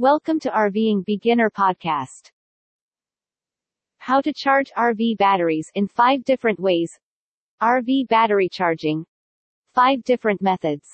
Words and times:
Welcome 0.00 0.40
to 0.40 0.48
RVing 0.48 1.04
Beginner 1.04 1.50
Podcast. 1.50 2.30
How 3.98 4.22
to 4.22 4.32
charge 4.32 4.72
RV 4.74 5.18
batteries 5.18 5.70
in 5.74 5.88
5 5.88 6.24
different 6.24 6.58
ways. 6.58 6.98
RV 7.62 8.08
battery 8.08 8.48
charging. 8.50 9.04
5 9.74 10.02
different 10.04 10.40
methods. 10.40 10.88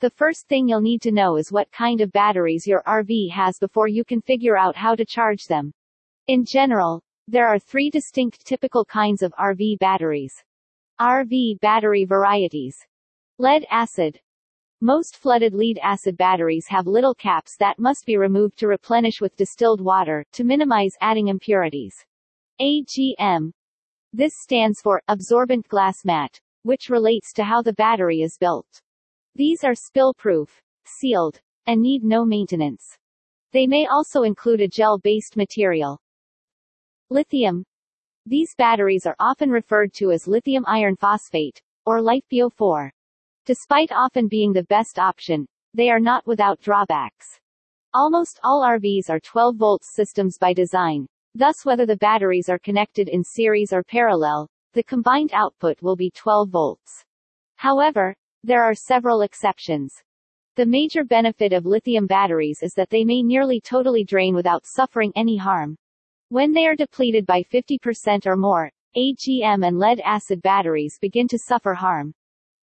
The 0.00 0.08
first 0.08 0.48
thing 0.48 0.66
you'll 0.66 0.80
need 0.80 1.02
to 1.02 1.12
know 1.12 1.36
is 1.36 1.52
what 1.52 1.70
kind 1.72 2.00
of 2.00 2.10
batteries 2.12 2.66
your 2.66 2.82
RV 2.86 3.30
has 3.32 3.58
before 3.58 3.86
you 3.86 4.02
can 4.02 4.22
figure 4.22 4.56
out 4.56 4.74
how 4.74 4.94
to 4.94 5.04
charge 5.04 5.44
them. 5.44 5.70
In 6.28 6.46
general, 6.46 7.02
there 7.26 7.48
are 7.48 7.58
three 7.58 7.90
distinct 7.90 8.46
typical 8.46 8.82
kinds 8.86 9.22
of 9.22 9.34
RV 9.34 9.78
batteries. 9.78 10.32
RV 10.98 11.60
battery 11.60 12.06
varieties. 12.06 12.78
Lead 13.36 13.66
acid. 13.70 14.18
Most 14.80 15.16
flooded 15.16 15.54
lead 15.54 15.80
acid 15.82 16.16
batteries 16.16 16.68
have 16.68 16.86
little 16.86 17.14
caps 17.14 17.56
that 17.56 17.80
must 17.80 18.06
be 18.06 18.16
removed 18.16 18.56
to 18.58 18.68
replenish 18.68 19.20
with 19.20 19.34
distilled 19.34 19.80
water, 19.80 20.24
to 20.30 20.44
minimize 20.44 20.92
adding 21.00 21.26
impurities. 21.26 22.06
AGM. 22.60 23.50
This 24.12 24.34
stands 24.36 24.80
for 24.80 25.02
absorbent 25.08 25.66
glass 25.66 26.04
mat, 26.04 26.40
which 26.62 26.90
relates 26.90 27.32
to 27.32 27.42
how 27.42 27.60
the 27.60 27.72
battery 27.72 28.22
is 28.22 28.38
built. 28.38 28.68
These 29.34 29.64
are 29.64 29.74
spill-proof, 29.74 30.62
sealed, 30.86 31.40
and 31.66 31.82
need 31.82 32.04
no 32.04 32.24
maintenance. 32.24 32.96
They 33.52 33.66
may 33.66 33.86
also 33.86 34.22
include 34.22 34.60
a 34.60 34.68
gel-based 34.68 35.36
material. 35.36 35.98
Lithium. 37.10 37.64
These 38.26 38.54
batteries 38.56 39.06
are 39.06 39.16
often 39.18 39.50
referred 39.50 39.92
to 39.94 40.12
as 40.12 40.28
lithium 40.28 40.64
iron 40.68 40.94
phosphate, 40.94 41.60
or 41.84 42.00
LiFePO4. 42.00 42.90
Despite 43.48 43.92
often 43.92 44.28
being 44.28 44.52
the 44.52 44.64
best 44.64 44.98
option, 44.98 45.46
they 45.72 45.88
are 45.88 45.98
not 45.98 46.26
without 46.26 46.60
drawbacks. 46.60 47.40
Almost 47.94 48.38
all 48.44 48.62
RVs 48.62 49.08
are 49.08 49.20
12 49.20 49.56
volts 49.56 49.94
systems 49.94 50.36
by 50.36 50.52
design. 50.52 51.06
Thus 51.34 51.64
whether 51.64 51.86
the 51.86 51.96
batteries 51.96 52.50
are 52.50 52.58
connected 52.58 53.08
in 53.08 53.24
series 53.24 53.72
or 53.72 53.82
parallel, 53.82 54.50
the 54.74 54.82
combined 54.82 55.30
output 55.32 55.80
will 55.80 55.96
be 55.96 56.10
12 56.10 56.50
volts. 56.50 57.06
However, 57.56 58.14
there 58.44 58.62
are 58.62 58.74
several 58.74 59.22
exceptions. 59.22 59.94
The 60.56 60.66
major 60.66 61.02
benefit 61.02 61.54
of 61.54 61.64
lithium 61.64 62.06
batteries 62.06 62.58
is 62.62 62.74
that 62.74 62.90
they 62.90 63.02
may 63.02 63.22
nearly 63.22 63.62
totally 63.62 64.04
drain 64.04 64.34
without 64.34 64.66
suffering 64.66 65.10
any 65.16 65.38
harm. 65.38 65.74
When 66.28 66.52
they 66.52 66.66
are 66.66 66.76
depleted 66.76 67.24
by 67.24 67.44
50% 67.44 68.26
or 68.26 68.36
more, 68.36 68.70
AGM 68.94 69.66
and 69.66 69.78
lead 69.78 70.00
acid 70.00 70.42
batteries 70.42 70.98
begin 71.00 71.26
to 71.28 71.38
suffer 71.38 71.72
harm. 71.72 72.12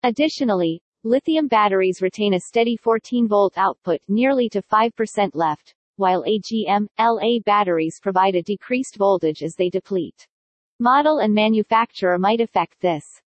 Additionally, 0.05 0.83
lithium 1.02 1.48
batteries 1.48 2.02
retain 2.02 2.34
a 2.34 2.41
steady 2.41 2.77
14-volt 2.77 3.56
output 3.56 4.02
nearly 4.06 4.50
to 4.50 4.61
5% 4.61 5.30
left, 5.33 5.74
while 5.96 6.22
AGM, 6.24 6.86
LA 6.98 7.38
batteries 7.46 8.00
provide 8.02 8.34
a 8.34 8.42
decreased 8.42 8.96
voltage 8.96 9.42
as 9.42 9.55
they 9.55 9.70
deplete. 9.70 10.28
Model 10.78 11.20
and 11.20 11.33
manufacturer 11.33 12.19
might 12.19 12.42
affect 12.42 12.78
this. 12.83 13.22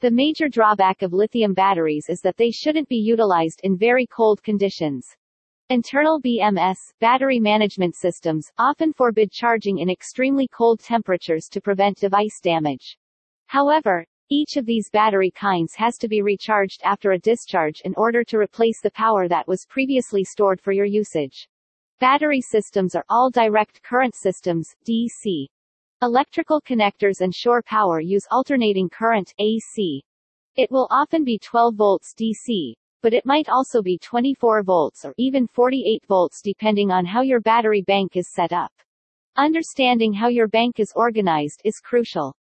The 0.00 0.10
major 0.10 0.50
drawback 0.50 1.00
of 1.00 1.14
lithium 1.14 1.54
batteries 1.54 2.10
is 2.10 2.20
that 2.20 2.36
they 2.36 2.50
shouldn't 2.50 2.90
be 2.90 2.98
utilized 2.98 3.62
in 3.62 3.78
very 3.78 4.06
cold 4.06 4.42
conditions. 4.42 5.08
Internal 5.70 6.20
BMS 6.20 6.76
battery 7.00 7.40
management 7.40 7.96
systems 7.96 8.52
often 8.58 8.92
forbid 8.92 9.32
charging 9.32 9.78
in 9.78 9.88
extremely 9.88 10.46
cold 10.48 10.80
temperatures 10.80 11.48
to 11.50 11.62
prevent 11.62 11.96
device 11.96 12.38
damage. 12.42 12.98
However, 13.46 14.04
each 14.30 14.56
of 14.56 14.64
these 14.64 14.88
battery 14.90 15.30
kinds 15.32 15.74
has 15.74 15.98
to 15.98 16.06
be 16.06 16.22
recharged 16.22 16.80
after 16.84 17.10
a 17.10 17.18
discharge 17.18 17.80
in 17.84 17.92
order 17.96 18.22
to 18.22 18.38
replace 18.38 18.80
the 18.80 18.92
power 18.92 19.26
that 19.26 19.48
was 19.48 19.66
previously 19.68 20.22
stored 20.22 20.60
for 20.60 20.70
your 20.70 20.84
usage. 20.86 21.48
Battery 21.98 22.40
systems 22.40 22.94
are 22.94 23.04
all 23.08 23.28
direct 23.28 23.82
current 23.82 24.14
systems, 24.14 24.74
DC. 24.88 25.46
Electrical 26.00 26.60
connectors 26.60 27.20
and 27.20 27.34
shore 27.34 27.60
power 27.60 28.00
use 28.00 28.26
alternating 28.30 28.88
current, 28.88 29.34
AC. 29.38 30.02
It 30.56 30.70
will 30.70 30.86
often 30.90 31.24
be 31.24 31.38
12 31.38 31.74
volts 31.74 32.14
DC, 32.16 32.74
but 33.02 33.12
it 33.12 33.26
might 33.26 33.48
also 33.48 33.82
be 33.82 33.98
24 33.98 34.62
volts 34.62 35.04
or 35.04 35.12
even 35.18 35.46
48 35.48 36.06
volts 36.06 36.40
depending 36.40 36.90
on 36.90 37.04
how 37.04 37.22
your 37.22 37.40
battery 37.40 37.82
bank 37.82 38.16
is 38.16 38.32
set 38.32 38.52
up. 38.52 38.72
Understanding 39.36 40.12
how 40.12 40.28
your 40.28 40.48
bank 40.48 40.78
is 40.78 40.92
organized 40.94 41.60
is 41.64 41.80
crucial. 41.80 42.34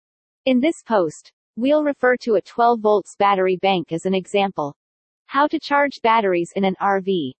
In 0.45 0.59
this 0.59 0.83
post, 0.85 1.31
We'll 1.59 1.83
refer 1.83 2.15
to 2.17 2.35
a 2.35 2.41
12 2.41 2.81
volts 2.81 3.15
battery 3.15 3.55
bank 3.55 3.91
as 3.91 4.05
an 4.05 4.13
example. 4.13 4.75
How 5.25 5.47
to 5.47 5.59
charge 5.59 5.99
batteries 6.03 6.51
in 6.55 6.63
an 6.63 6.75
RV. 6.79 7.31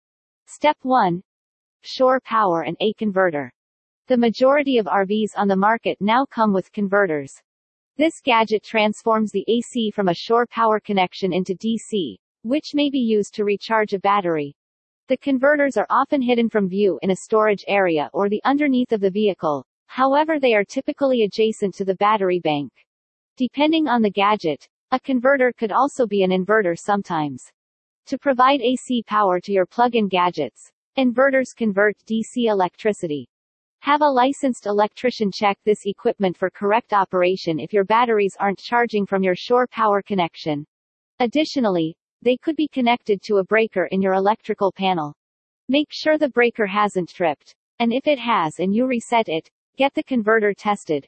Step 0.47 0.75
1. 0.81 1.21
Shore 1.83 2.19
power 2.21 2.63
and 2.63 2.75
A 2.79 2.93
converter. 2.93 3.53
The 4.07 4.17
majority 4.17 4.79
of 4.79 4.87
RVs 4.87 5.33
on 5.35 5.47
the 5.47 5.55
market 5.55 5.99
now 6.01 6.25
come 6.25 6.51
with 6.51 6.71
converters. 6.71 7.31
This 7.97 8.19
gadget 8.19 8.63
transforms 8.63 9.31
the 9.31 9.45
AC 9.47 9.91
from 9.91 10.07
a 10.07 10.15
shore 10.15 10.47
power 10.47 10.79
connection 10.79 11.31
into 11.31 11.53
DC, 11.53 12.15
which 12.41 12.73
may 12.73 12.89
be 12.89 12.97
used 12.97 13.35
to 13.35 13.45
recharge 13.45 13.93
a 13.93 13.99
battery. 13.99 14.55
The 15.09 15.17
converters 15.17 15.77
are 15.77 15.85
often 15.91 16.23
hidden 16.23 16.49
from 16.49 16.67
view 16.67 16.97
in 17.03 17.11
a 17.11 17.15
storage 17.17 17.63
area 17.67 18.09
or 18.13 18.29
the 18.29 18.41
underneath 18.45 18.93
of 18.93 19.01
the 19.01 19.11
vehicle, 19.11 19.63
however 19.85 20.39
they 20.39 20.55
are 20.55 20.65
typically 20.65 21.21
adjacent 21.21 21.75
to 21.75 21.85
the 21.85 21.95
battery 21.97 22.39
bank. 22.39 22.71
Depending 23.37 23.87
on 23.87 24.01
the 24.01 24.09
gadget, 24.09 24.67
a 24.89 24.99
converter 24.99 25.53
could 25.53 25.71
also 25.71 26.07
be 26.07 26.23
an 26.23 26.31
inverter 26.31 26.75
sometimes. 26.75 27.43
To 28.07 28.17
provide 28.17 28.61
AC 28.61 29.03
power 29.03 29.39
to 29.41 29.51
your 29.51 29.67
plug-in 29.67 30.07
gadgets, 30.07 30.71
inverters 30.97 31.55
convert 31.55 31.95
DC 32.09 32.49
electricity. 32.49 33.29
Have 33.81 34.01
a 34.01 34.09
licensed 34.09 34.65
electrician 34.65 35.31
check 35.31 35.59
this 35.63 35.85
equipment 35.85 36.35
for 36.35 36.49
correct 36.49 36.93
operation 36.93 37.59
if 37.59 37.73
your 37.73 37.83
batteries 37.83 38.35
aren't 38.39 38.57
charging 38.57 39.05
from 39.05 39.21
your 39.21 39.35
shore 39.35 39.67
power 39.67 40.01
connection. 40.01 40.65
Additionally, 41.19 41.95
they 42.23 42.37
could 42.37 42.55
be 42.55 42.67
connected 42.67 43.21
to 43.21 43.37
a 43.37 43.43
breaker 43.43 43.85
in 43.91 44.01
your 44.01 44.13
electrical 44.13 44.71
panel. 44.71 45.13
Make 45.69 45.89
sure 45.91 46.17
the 46.17 46.29
breaker 46.29 46.65
hasn't 46.65 47.09
tripped, 47.09 47.53
and 47.77 47.93
if 47.93 48.07
it 48.07 48.17
has 48.17 48.57
and 48.57 48.73
you 48.73 48.87
reset 48.87 49.29
it, 49.29 49.47
get 49.77 49.93
the 49.93 50.01
converter 50.01 50.55
tested. 50.55 51.07